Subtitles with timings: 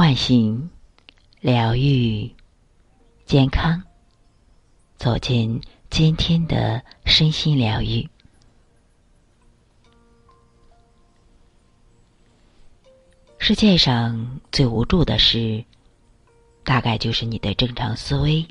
[0.00, 0.70] 唤醒、
[1.40, 2.34] 疗愈、
[3.26, 3.82] 健康，
[4.96, 5.60] 走进
[5.90, 8.08] 今天的身心疗愈。
[13.36, 15.62] 世界上最无助的事，
[16.64, 18.46] 大概就是你的正常思维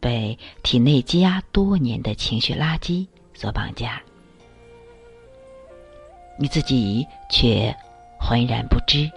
[0.00, 4.02] 被体内积压多年的情绪垃圾所绑架，
[6.38, 7.74] 你自己却
[8.20, 9.10] 浑然不知。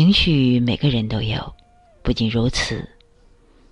[0.00, 1.54] 情绪每个人都有，
[2.02, 2.88] 不仅如此，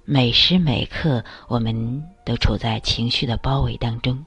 [0.05, 4.27] 每时每刻我们都处在情绪的包围当中。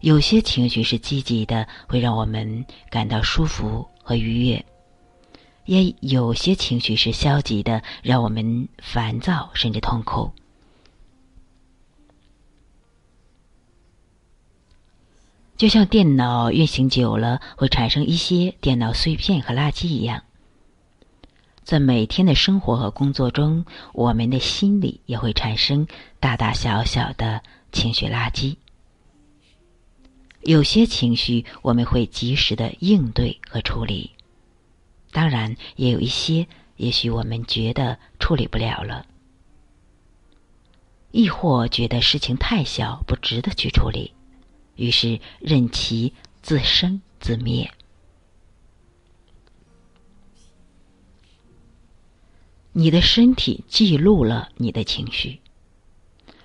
[0.00, 4.62] 有些情绪是积极的，会让我们感到舒服和愉悦；
[5.64, 10.30] 也有些情绪是消极的，让我们烦躁甚至痛苦。
[15.56, 20.22] 就像电脑运行久了会产生一些电脑碎片和垃圾一样，
[21.68, 25.86] 在每天的生活和工作中，我们的心里也会产生
[26.18, 28.56] 大大小小的情绪垃圾。
[30.40, 34.12] 有些情绪我们会及时的应对和处理，
[35.12, 36.46] 当然也有一些，
[36.78, 39.04] 也许我们觉得处理不了了，
[41.10, 44.14] 亦或觉得事情太小，不值得去处理。
[44.76, 47.70] 于是任其自生自灭。
[52.78, 55.40] 你的身体记录了你的情绪。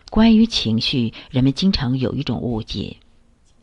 [0.10, 2.98] 关于情绪，人们经常有一种误解，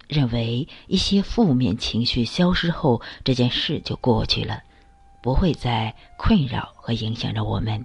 [0.06, 4.62] 认为一些负面情绪消失后，这件事就过去了，
[5.20, 7.84] 不会再困扰和影响着我们。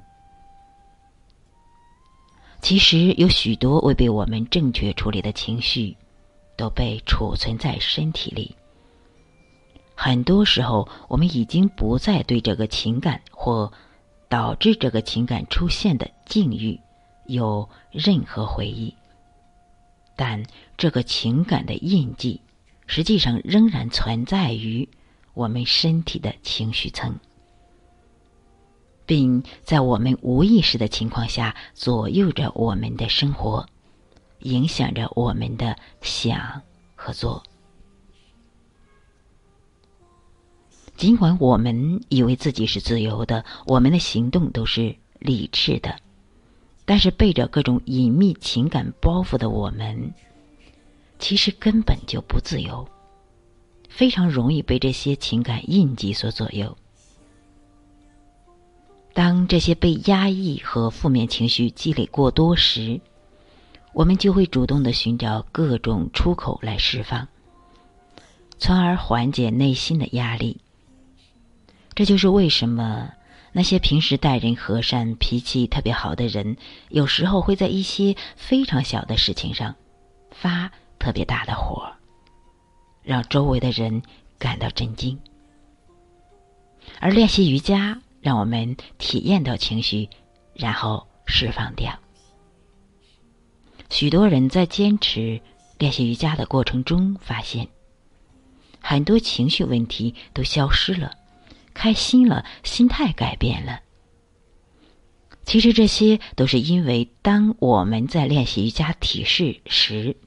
[2.61, 5.97] 其实有许多未被我们正确处理的情绪。
[6.57, 8.55] 都被储存在身体里。
[9.93, 13.73] 很多时候，我们已经不再对这个情感或
[14.35, 16.77] 导致这个情感出现的境遇
[17.25, 18.93] 有任何回忆，
[20.17, 20.43] 但
[20.75, 22.41] 这个情感的印记
[22.85, 24.89] 实际上仍然存在于
[25.33, 27.17] 我们身体的情绪层，
[29.05, 33.65] 并在我们无意识的情况下左右着我们的生活。
[34.39, 36.61] 影响着我们的想
[36.93, 37.41] 和做。
[40.97, 45.95] 尽管我们以为自己是自由的，我们的行动都是理智的，
[46.85, 50.13] 但是背着各种隐秘情感包袱的我们，
[51.19, 52.87] 其实根本就不自由，
[53.89, 56.75] 非常容易被这些情感印记所左右。
[59.13, 62.99] 当这些被压抑和负面情绪积累过多时，
[63.93, 67.27] 我们就会主动的寻找各种出口来释放，
[68.57, 70.61] 从而缓解内心的压力。
[71.95, 73.09] 这就是为什么
[73.53, 76.57] 那些平时待人和善、脾气特别好的人，
[76.89, 79.73] 有时候会在一些非常小的事情上
[80.31, 80.69] 发
[80.99, 81.89] 特别大的火，
[83.01, 84.03] 让周围的人
[84.37, 85.17] 感到震惊。
[86.99, 90.09] 而练习瑜伽，让我们体验到情绪，
[90.53, 91.97] 然后释放掉。
[93.89, 95.39] 许多人在坚持
[95.77, 97.65] 练习瑜伽的过程中，发现
[98.81, 101.11] 很多情绪问题都消失了，
[101.75, 103.81] 开心了，心态改变了。
[105.45, 110.17] 其实这些都是因为，当我们在练习瑜伽体式时，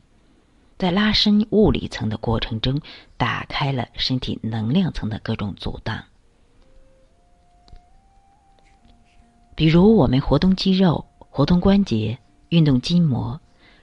[0.79, 2.81] 在拉伸物理层的过程中，
[3.17, 6.05] 打开了身体能量层的各种阻挡。
[9.57, 12.17] 比如，我们活动肌肉、活动关节、
[12.51, 13.41] 运动筋膜。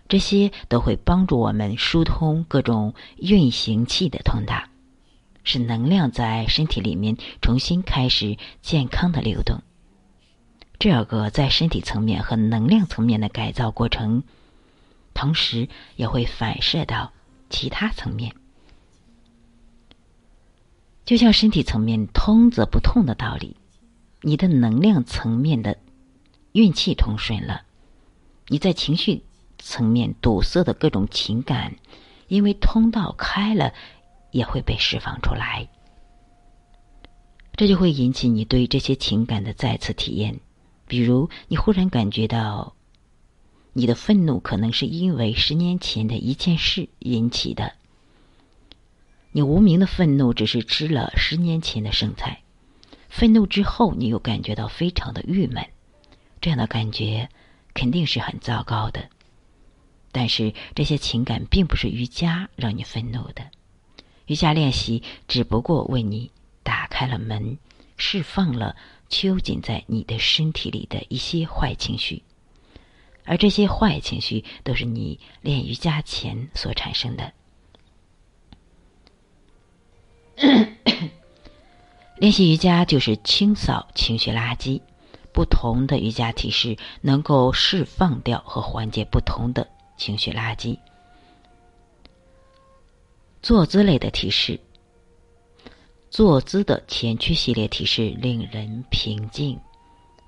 [0.07, 4.63] 这些都会帮助我们疏通各种运行器的通道，
[5.45, 9.61] 使能量在身体里面重新开始健康的流动。
[10.77, 14.23] 这个在身体层面和能量层面的改造过程，
[15.13, 17.13] 同时也会反射到
[17.49, 18.35] 其他层面。
[21.05, 23.55] 就像身体层面通则不痛的道理，
[24.21, 25.77] 你的能量层面的
[26.51, 27.61] 运气通顺了，
[28.49, 29.23] 你在情绪。
[29.57, 31.75] 层面堵塞的各种情感，
[32.27, 33.73] 因为通道开了，
[34.35, 35.67] 也会被释放出来。
[37.55, 40.41] 这就会引起你对这些情感的再次体验。
[40.87, 42.75] 比如，你忽然感觉到，
[43.71, 47.71] 你的愤怒可能是因为十年前的一件事引起的。
[49.31, 52.41] 你无名的愤怒只是吃了十年前的剩菜，
[53.07, 55.65] 愤怒之后，你又感觉到非常的郁闷，
[56.41, 57.29] 这样的感觉
[57.73, 59.09] 肯定是很糟糕的。
[60.11, 63.49] 但是这些情感并不是瑜伽让你愤怒的，
[64.27, 66.31] 瑜伽练习只不过为你
[66.63, 67.57] 打开了门，
[67.97, 68.75] 释放了
[69.09, 72.23] 囚禁在你的身体里的一些坏情绪，
[73.23, 77.33] 而这些坏情绪都是你练瑜伽前所产生的。
[82.17, 84.81] 练习瑜伽就是清扫情绪垃圾。
[85.33, 89.67] 不同的瑜伽体式能够释放掉和缓解不同的
[89.97, 90.79] 情绪垃圾。
[93.45, 94.59] 坐姿类的提示，
[96.09, 99.59] 坐姿的前屈系列提示令人平静，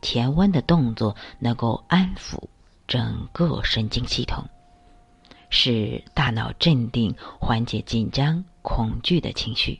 [0.03, 2.37] 前弯的动作能够安抚
[2.87, 4.47] 整个神经系统，
[5.49, 9.79] 使大脑镇定，缓解紧张、恐惧的情绪。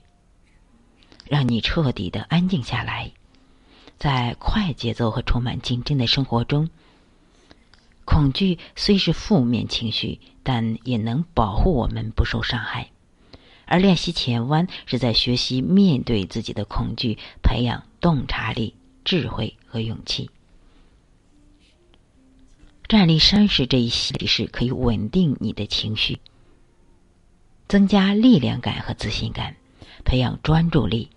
[1.26, 3.12] 让你彻底的安静下来，
[4.00, 6.72] 在快节奏和充满竞争的生活中，
[8.04, 12.90] 恐惧虽是负面情绪，但也能保护我们不受伤害。
[13.68, 18.76] 而练习前弯是在学习面对自己的恐惧，培养洞察力、
[19.06, 20.32] 智慧和勇气。
[22.88, 26.20] 站立山式这一系列是可以稳定你的情绪，
[27.68, 29.58] 增加力量感和自信感，
[30.06, 31.10] 培养专注力。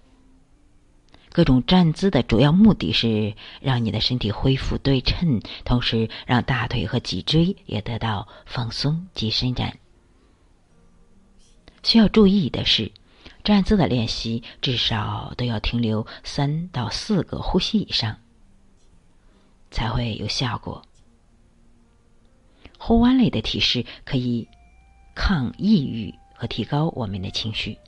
[1.33, 9.79] 各种站姿的主要目的是让你的身体恢复对称，同时让大腿和脊椎也得到放松及伸展。
[11.83, 12.93] 需要注意的是，
[13.43, 18.19] 站姿的练习至少都要停留三到四个呼吸以上，
[19.71, 20.83] 才会有效果。
[22.79, 24.49] 后弯类的体式可以
[25.15, 27.79] 抗抑郁和提高我们的情绪。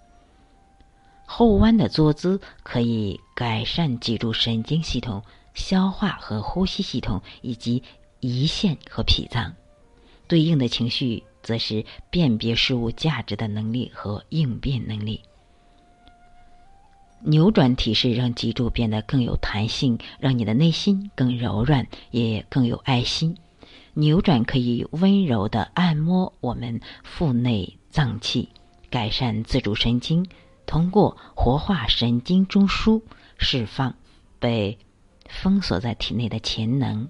[1.25, 5.23] 后弯的坐姿可以改善脊柱神经系统、
[5.55, 7.83] 消化和呼吸系统以及
[8.21, 9.55] 胰腺和脾脏。
[10.29, 15.23] 对应的情绪则是辨别事物价值的能力和应变能力。
[17.25, 23.37] 扭转体式让脊柱变得更有弹性，让你的内心更柔软，也更有爱心。
[23.95, 28.49] 扭转可以温柔的按摩我们腹内脏器，
[28.91, 30.27] 改善自主神经。
[30.67, 33.03] 通过活化神经中枢，
[33.37, 33.95] 释放
[34.39, 34.79] 被
[35.29, 37.09] 封锁在体内的潜能。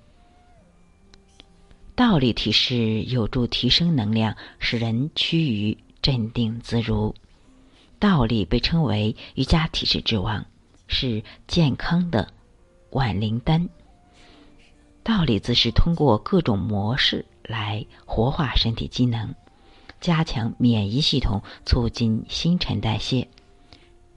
[1.95, 7.15] 倒立体式有助提升能量，使人趋于镇定自如。
[7.99, 10.45] 倒立被称为瑜伽体式之王，
[10.89, 12.33] 是健康的
[12.91, 13.69] 万灵丹。
[15.03, 19.35] 倒立姿势通过各种模式来活化身体机能，
[20.01, 23.29] 加强免疫系统，促进新陈代谢。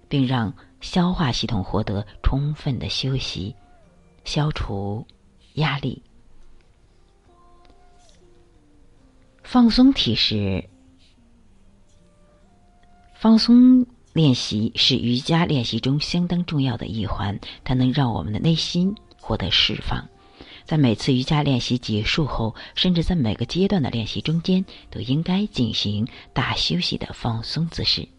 [0.08, 3.56] 并让消化系统获得充分的休息，
[4.24, 5.06] 消除
[5.56, 6.02] 压力。
[9.46, 10.68] 放松体式，
[13.14, 20.10] 放松练习是瑜伽练习中相当重要的一环，它能让我们的内心获得释放。
[20.66, 28.10] 在每次瑜伽练习结束后，甚至在每个阶段的练习中间，都应该进行大休息的放松姿势。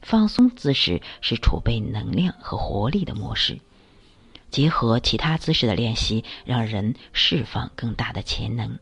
[0.00, 3.58] 放松姿势是储备能量和活力的模式，
[4.48, 8.78] 结合其他姿势的练习，让人释放更大的潜能。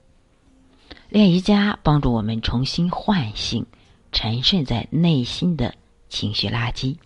[1.11, 3.67] 练瑜伽帮助我们重新唤醒
[4.13, 5.75] 沉睡在内心的
[6.09, 6.97] 情绪垃圾，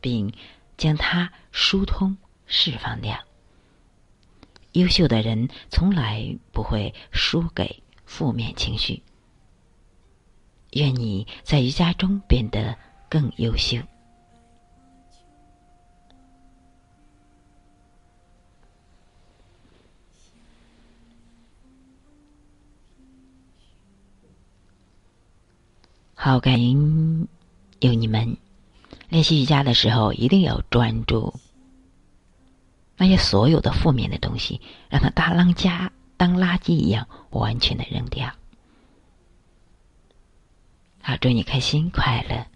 [0.00, 0.32] 并
[0.76, 2.16] 将它疏通
[2.46, 3.18] 释放掉。
[4.72, 9.02] 优秀的人从来不会输给负面情绪。
[10.72, 12.76] 愿你在瑜伽中变得。
[13.10, 13.78] 更优秀。
[26.30, 27.26] 好，感应
[27.80, 28.36] 有你们。
[29.08, 31.34] 练习瑜伽的时候，一定要专注。
[32.96, 38.30] 那些所有的负面的东西，让它大浪家当垃圾一样，完全的扔掉。
[41.02, 42.46] 好，祝你开心快乐。